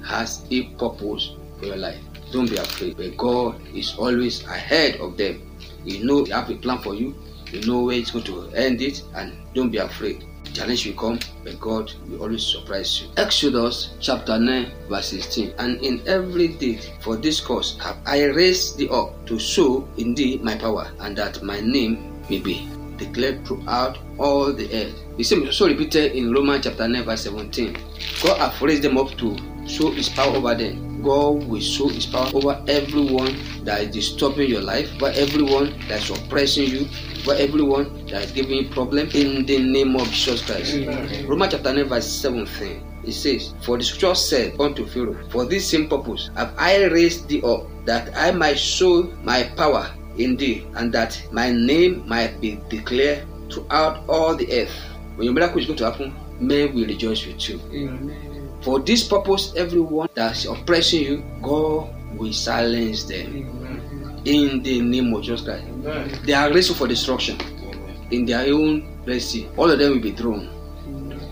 has 0.05 0.45
a 0.51 0.63
purpose 0.75 1.35
for 1.59 1.65
your 1.65 1.77
life. 1.77 1.99
Don't 2.31 2.49
be 2.49 2.57
afraid. 2.57 2.97
But 2.97 3.15
God 3.17 3.61
is 3.75 3.95
always 3.97 4.43
ahead 4.45 4.99
of 4.99 5.17
them. 5.17 5.41
You 5.85 6.05
know 6.05 6.23
He 6.23 6.31
have 6.31 6.49
a 6.49 6.55
plan 6.55 6.79
for 6.79 6.93
you. 6.95 7.15
You 7.51 7.61
know 7.61 7.83
where 7.83 7.95
it's 7.97 8.11
going 8.11 8.25
to 8.25 8.49
end 8.55 8.81
it, 8.81 9.03
and 9.15 9.33
don't 9.53 9.69
be 9.69 9.77
afraid. 9.77 10.25
Challenge 10.53 10.85
will 10.85 10.93
come, 10.93 11.19
but 11.43 11.59
God 11.59 11.91
will 12.07 12.21
always 12.21 12.45
surprise 12.45 13.01
you. 13.01 13.09
Exodus 13.17 13.95
chapter 13.99 14.37
9, 14.37 14.71
verse 14.87 15.09
16. 15.09 15.53
And 15.57 15.81
in 15.81 16.07
every 16.07 16.49
deed 16.49 16.85
for 17.01 17.17
this 17.17 17.41
cause 17.41 17.77
have 17.79 17.97
I 18.05 18.25
raised 18.25 18.77
thee 18.77 18.87
up 18.89 19.25
to 19.25 19.39
show 19.39 19.87
in 19.97 20.13
thee 20.13 20.39
my 20.43 20.55
power, 20.55 20.91
and 20.99 21.17
that 21.17 21.41
my 21.41 21.59
name 21.59 22.21
may 22.29 22.39
be 22.39 22.69
declared 22.97 23.45
throughout 23.47 23.97
all 24.19 24.53
the 24.53 24.71
earth. 24.71 24.93
The 25.17 25.23
same 25.23 25.41
is 25.41 25.47
also 25.59 25.67
repeated 25.67 26.13
in 26.13 26.31
Romans 26.31 26.65
chapter 26.65 26.87
9, 26.87 27.03
verse 27.03 27.23
17. 27.23 27.73
God 28.21 28.37
has 28.37 28.61
raised 28.61 28.83
them 28.83 28.97
up 28.97 29.09
to 29.17 29.35
show 29.67 29.89
his 29.91 30.09
power 30.09 30.35
over 30.35 30.53
them. 30.53 31.01
God 31.01 31.43
will 31.43 31.59
show 31.59 31.89
his 31.89 32.05
power 32.05 32.29
over 32.33 32.63
everyone 32.67 33.37
that 33.65 33.81
is 33.81 33.89
disturbing 33.89 34.49
your 34.49 34.61
life, 34.61 34.89
over 35.01 35.11
everyone 35.15 35.77
that 35.87 36.03
is 36.03 36.09
oppressing 36.11 36.69
you, 36.69 36.87
over 37.23 37.35
everyone 37.39 38.05
that 38.07 38.23
is 38.23 38.31
giving 38.31 38.57
you 38.57 38.69
problem 38.69 39.07
in 39.13 39.45
the 39.45 39.57
name 39.59 39.95
of 39.95 40.07
Jesus 40.11 40.45
Christ. 40.45 40.75
Amen. 40.75 41.27
Romans 41.27 41.53
chapter 41.53 41.73
9, 41.73 41.85
verse 41.87 42.07
17. 42.07 42.83
It 43.05 43.11
says, 43.13 43.53
For 43.63 43.77
the 43.77 43.83
scripture 43.83 44.15
said 44.15 44.59
unto 44.59 44.85
Pharaoh, 44.85 45.17
For 45.29 45.45
this 45.45 45.69
same 45.69 45.87
purpose 45.87 46.29
have 46.35 46.53
I 46.57 46.85
raised 46.85 47.27
thee 47.29 47.41
up, 47.43 47.67
that 47.85 48.15
I 48.17 48.31
might 48.31 48.59
show 48.59 49.03
my 49.23 49.43
power 49.55 49.89
in 50.17 50.35
thee, 50.35 50.67
and 50.75 50.93
that 50.93 51.21
my 51.31 51.51
name 51.51 52.07
might 52.07 52.39
be 52.41 52.59
declared 52.69 53.25
throughout 53.51 54.03
all 54.09 54.35
the 54.35 54.51
earth. 54.51 54.75
When 55.15 55.25
your 55.25 55.33
miracle 55.33 55.59
is 55.59 55.65
going 55.65 55.77
to 55.79 55.91
happen, 55.91 56.13
men 56.39 56.73
will 56.75 56.85
rejoice 56.85 57.25
with 57.25 57.49
you. 57.49 57.59
Amen. 57.71 58.49
For 58.61 58.79
this 58.79 59.07
purpose, 59.07 59.53
everyone 59.55 60.09
that's 60.13 60.45
oppressing 60.45 61.03
you, 61.03 61.23
God 61.41 61.89
will 62.17 62.33
silence 62.33 63.03
them. 63.03 63.27
Amen. 63.27 63.82
In 64.25 64.63
the 64.63 64.81
name 64.81 65.13
of 65.13 65.23
Jesus 65.23 65.41
Christ. 65.41 65.65
Amen. 65.67 66.19
They 66.25 66.33
are 66.33 66.47
ready 66.47 66.61
for 66.73 66.87
destruction 66.87 67.35
Amen. 67.41 68.07
in 68.11 68.25
their 68.25 68.53
own 68.53 68.87
Red 69.05 69.21
Sea. 69.21 69.49
All 69.57 69.69
of 69.69 69.79
them 69.79 69.91
will 69.91 69.99
be 69.99 70.11
thrown. 70.11 70.47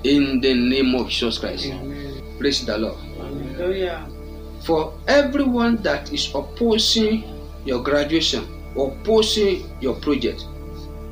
In 0.04 0.42
the 0.42 0.54
name 0.54 0.96
of 0.96 1.08
Jesus 1.10 1.38
Christ. 1.38 1.72
Praise 2.38 2.66
the 2.66 2.78
Lord. 2.78 2.98
For 4.64 4.94
everyone 5.08 5.78
that 5.84 6.12
is 6.12 6.34
opposing 6.36 7.24
your 7.66 7.82
graduation, 7.82 8.46
opposing 8.76 9.70
your 9.80 9.96
project, 9.96 10.46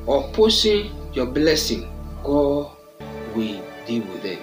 opposing 0.06 0.90
your 1.14 1.26
blessing, 1.26 1.88
God 2.22 2.70
will 3.34 3.62
deal 3.86 4.02
with 4.04 4.22
them. 4.22 4.38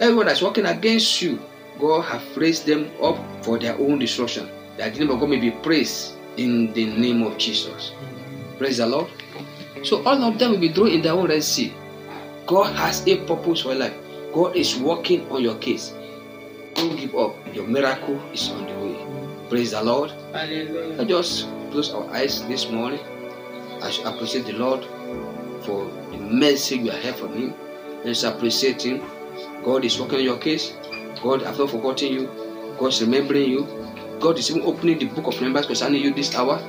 Everyone 0.00 0.26
that's 0.26 0.42
working 0.42 0.66
against 0.66 1.22
you, 1.22 1.40
God 1.80 2.02
have 2.02 2.36
raised 2.36 2.66
them 2.66 2.90
up 3.02 3.16
for 3.44 3.58
their 3.58 3.78
own 3.78 3.98
destruction. 3.98 4.48
That 4.76 4.94
the 4.94 5.00
name 5.00 5.10
of 5.10 5.20
God 5.20 5.28
may 5.28 5.40
be 5.40 5.50
praised 5.50 6.14
in 6.36 6.72
the 6.72 6.86
name 6.86 7.22
of 7.22 7.36
Jesus. 7.38 7.92
Praise 8.58 8.78
the 8.78 8.86
Lord. 8.86 9.10
So 9.82 10.02
all 10.04 10.22
of 10.22 10.38
them 10.38 10.52
will 10.52 10.60
be 10.60 10.72
thrown 10.72 10.88
in 10.88 11.02
their 11.02 11.12
own 11.12 11.28
Red 11.28 11.42
Sea. 11.42 11.74
God 12.46 12.74
has 12.76 13.06
a 13.06 13.16
purpose 13.26 13.62
for 13.62 13.74
life. 13.74 13.94
God 14.32 14.56
is 14.56 14.76
working 14.78 15.28
on 15.30 15.42
your 15.42 15.56
case. 15.56 15.92
Don't 16.74 16.96
give 16.96 17.14
up. 17.14 17.36
Your 17.54 17.66
miracle 17.66 18.20
is 18.32 18.50
on 18.50 18.66
the 18.66 18.74
way. 18.80 18.96
Praise 19.48 19.72
the 19.72 19.82
Lord. 19.82 20.10
Hallelujah. 20.32 20.96
Let 20.96 21.10
us 21.10 21.46
close 21.70 21.92
our 21.92 22.08
eyes 22.10 22.42
this 22.48 22.70
morning. 22.70 23.00
I 23.82 23.90
should 23.90 24.06
appreciate 24.06 24.46
the 24.46 24.54
Lord 24.54 24.84
for 25.64 25.84
the 26.10 26.18
mercy 26.18 26.78
you 26.78 26.90
have 26.90 27.16
from 27.16 27.34
Him. 27.34 27.54
Let's 28.04 28.22
appreciate 28.22 28.82
Him. 28.82 29.02
God 29.64 29.84
is 29.84 30.00
working 30.00 30.18
on 30.18 30.24
your 30.24 30.38
case. 30.38 30.72
God 31.22 31.42
has 31.42 31.58
not 31.58 31.70
forgotten 31.70 32.12
you. 32.12 32.30
God's 32.78 33.02
remembering 33.02 33.50
you. 33.50 33.66
God 34.22 34.38
is 34.38 34.50
even 34.50 34.62
opening 34.62 35.00
the 35.00 35.06
book 35.06 35.26
of 35.26 35.34
remembrance 35.34 35.66
concerning 35.66 36.00
you 36.00 36.14
this 36.14 36.32
hour 36.36 36.62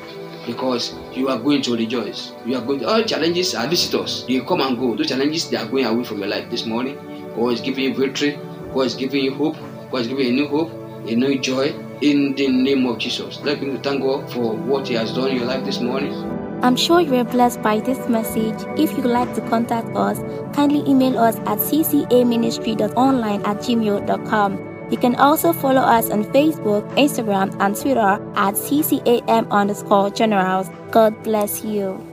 because 0.48 0.96
you 1.14 1.30
are 1.30 1.38
going 1.38 1.62
to 1.62 1.78
rejoice. 1.78 2.34
You 2.46 2.58
are 2.58 2.66
going. 2.66 2.80
To, 2.80 2.90
all 2.90 3.04
challenges 3.04 3.54
are 3.54 3.68
visitors. 3.68 4.26
They 4.28 4.40
come 4.40 4.62
and 4.62 4.78
go. 4.78 4.96
Those 4.96 5.10
challenges 5.10 5.50
they 5.50 5.58
are 5.58 5.68
going 5.68 5.86
away 5.86 6.04
from 6.04 6.18
your 6.18 6.28
life 6.28 6.50
this 6.50 6.66
morning. 6.66 6.98
God 7.36 7.54
is 7.54 7.62
giving 7.62 7.84
you 7.84 7.94
victory. 7.94 8.40
God 8.74 8.82
is 8.82 8.96
giving 8.96 9.24
you 9.24 9.36
hope. 9.36 9.56
God 9.92 10.02
is 10.02 10.08
giving 10.08 10.26
you 10.26 10.32
a 10.32 10.36
new 10.36 10.48
hope, 10.48 10.72
a 11.08 11.16
new 11.16 11.38
joy 11.40 11.76
in 12.02 12.34
the 12.34 12.48
name 12.48 12.88
of 12.88 12.98
Jesus. 12.98 13.40
Let 13.42 13.62
me 13.62 13.78
thank 13.78 14.02
God 14.02 14.32
for 14.34 14.56
what 14.56 14.88
He 14.88 14.96
has 14.96 15.14
done 15.14 15.30
in 15.30 15.38
your 15.38 15.46
life 15.46 15.64
this 15.64 15.80
morning. 15.80 16.12
I'm 16.64 16.76
sure 16.76 17.02
you 17.02 17.12
were 17.12 17.24
blessed 17.24 17.62
by 17.62 17.80
this 17.82 18.10
message. 18.10 18.56
If 18.80 18.98
you'd 18.98 19.06
like 19.06 19.34
to 19.36 19.42
contact 19.42 19.96
us, 19.96 20.20
kindly 20.56 20.84
email 20.90 21.20
us 21.20 21.36
at 21.40 21.60
ccaministry.online 21.60 23.46
at 23.46 23.58
gmail.com. 23.58 24.73
You 24.92 24.98
can 24.98 25.16
also 25.16 25.54
follow 25.54 25.82
us 25.82 26.10
on 26.10 26.24
Facebook, 26.26 26.88
Instagram, 26.96 27.56
and 27.60 27.76
Twitter 27.76 28.20
at 28.36 28.56
ccam 28.56 29.50
underscore 29.50 30.10
generals. 30.12 30.70
God 30.92 31.22
bless 31.24 31.64
you. 31.64 32.13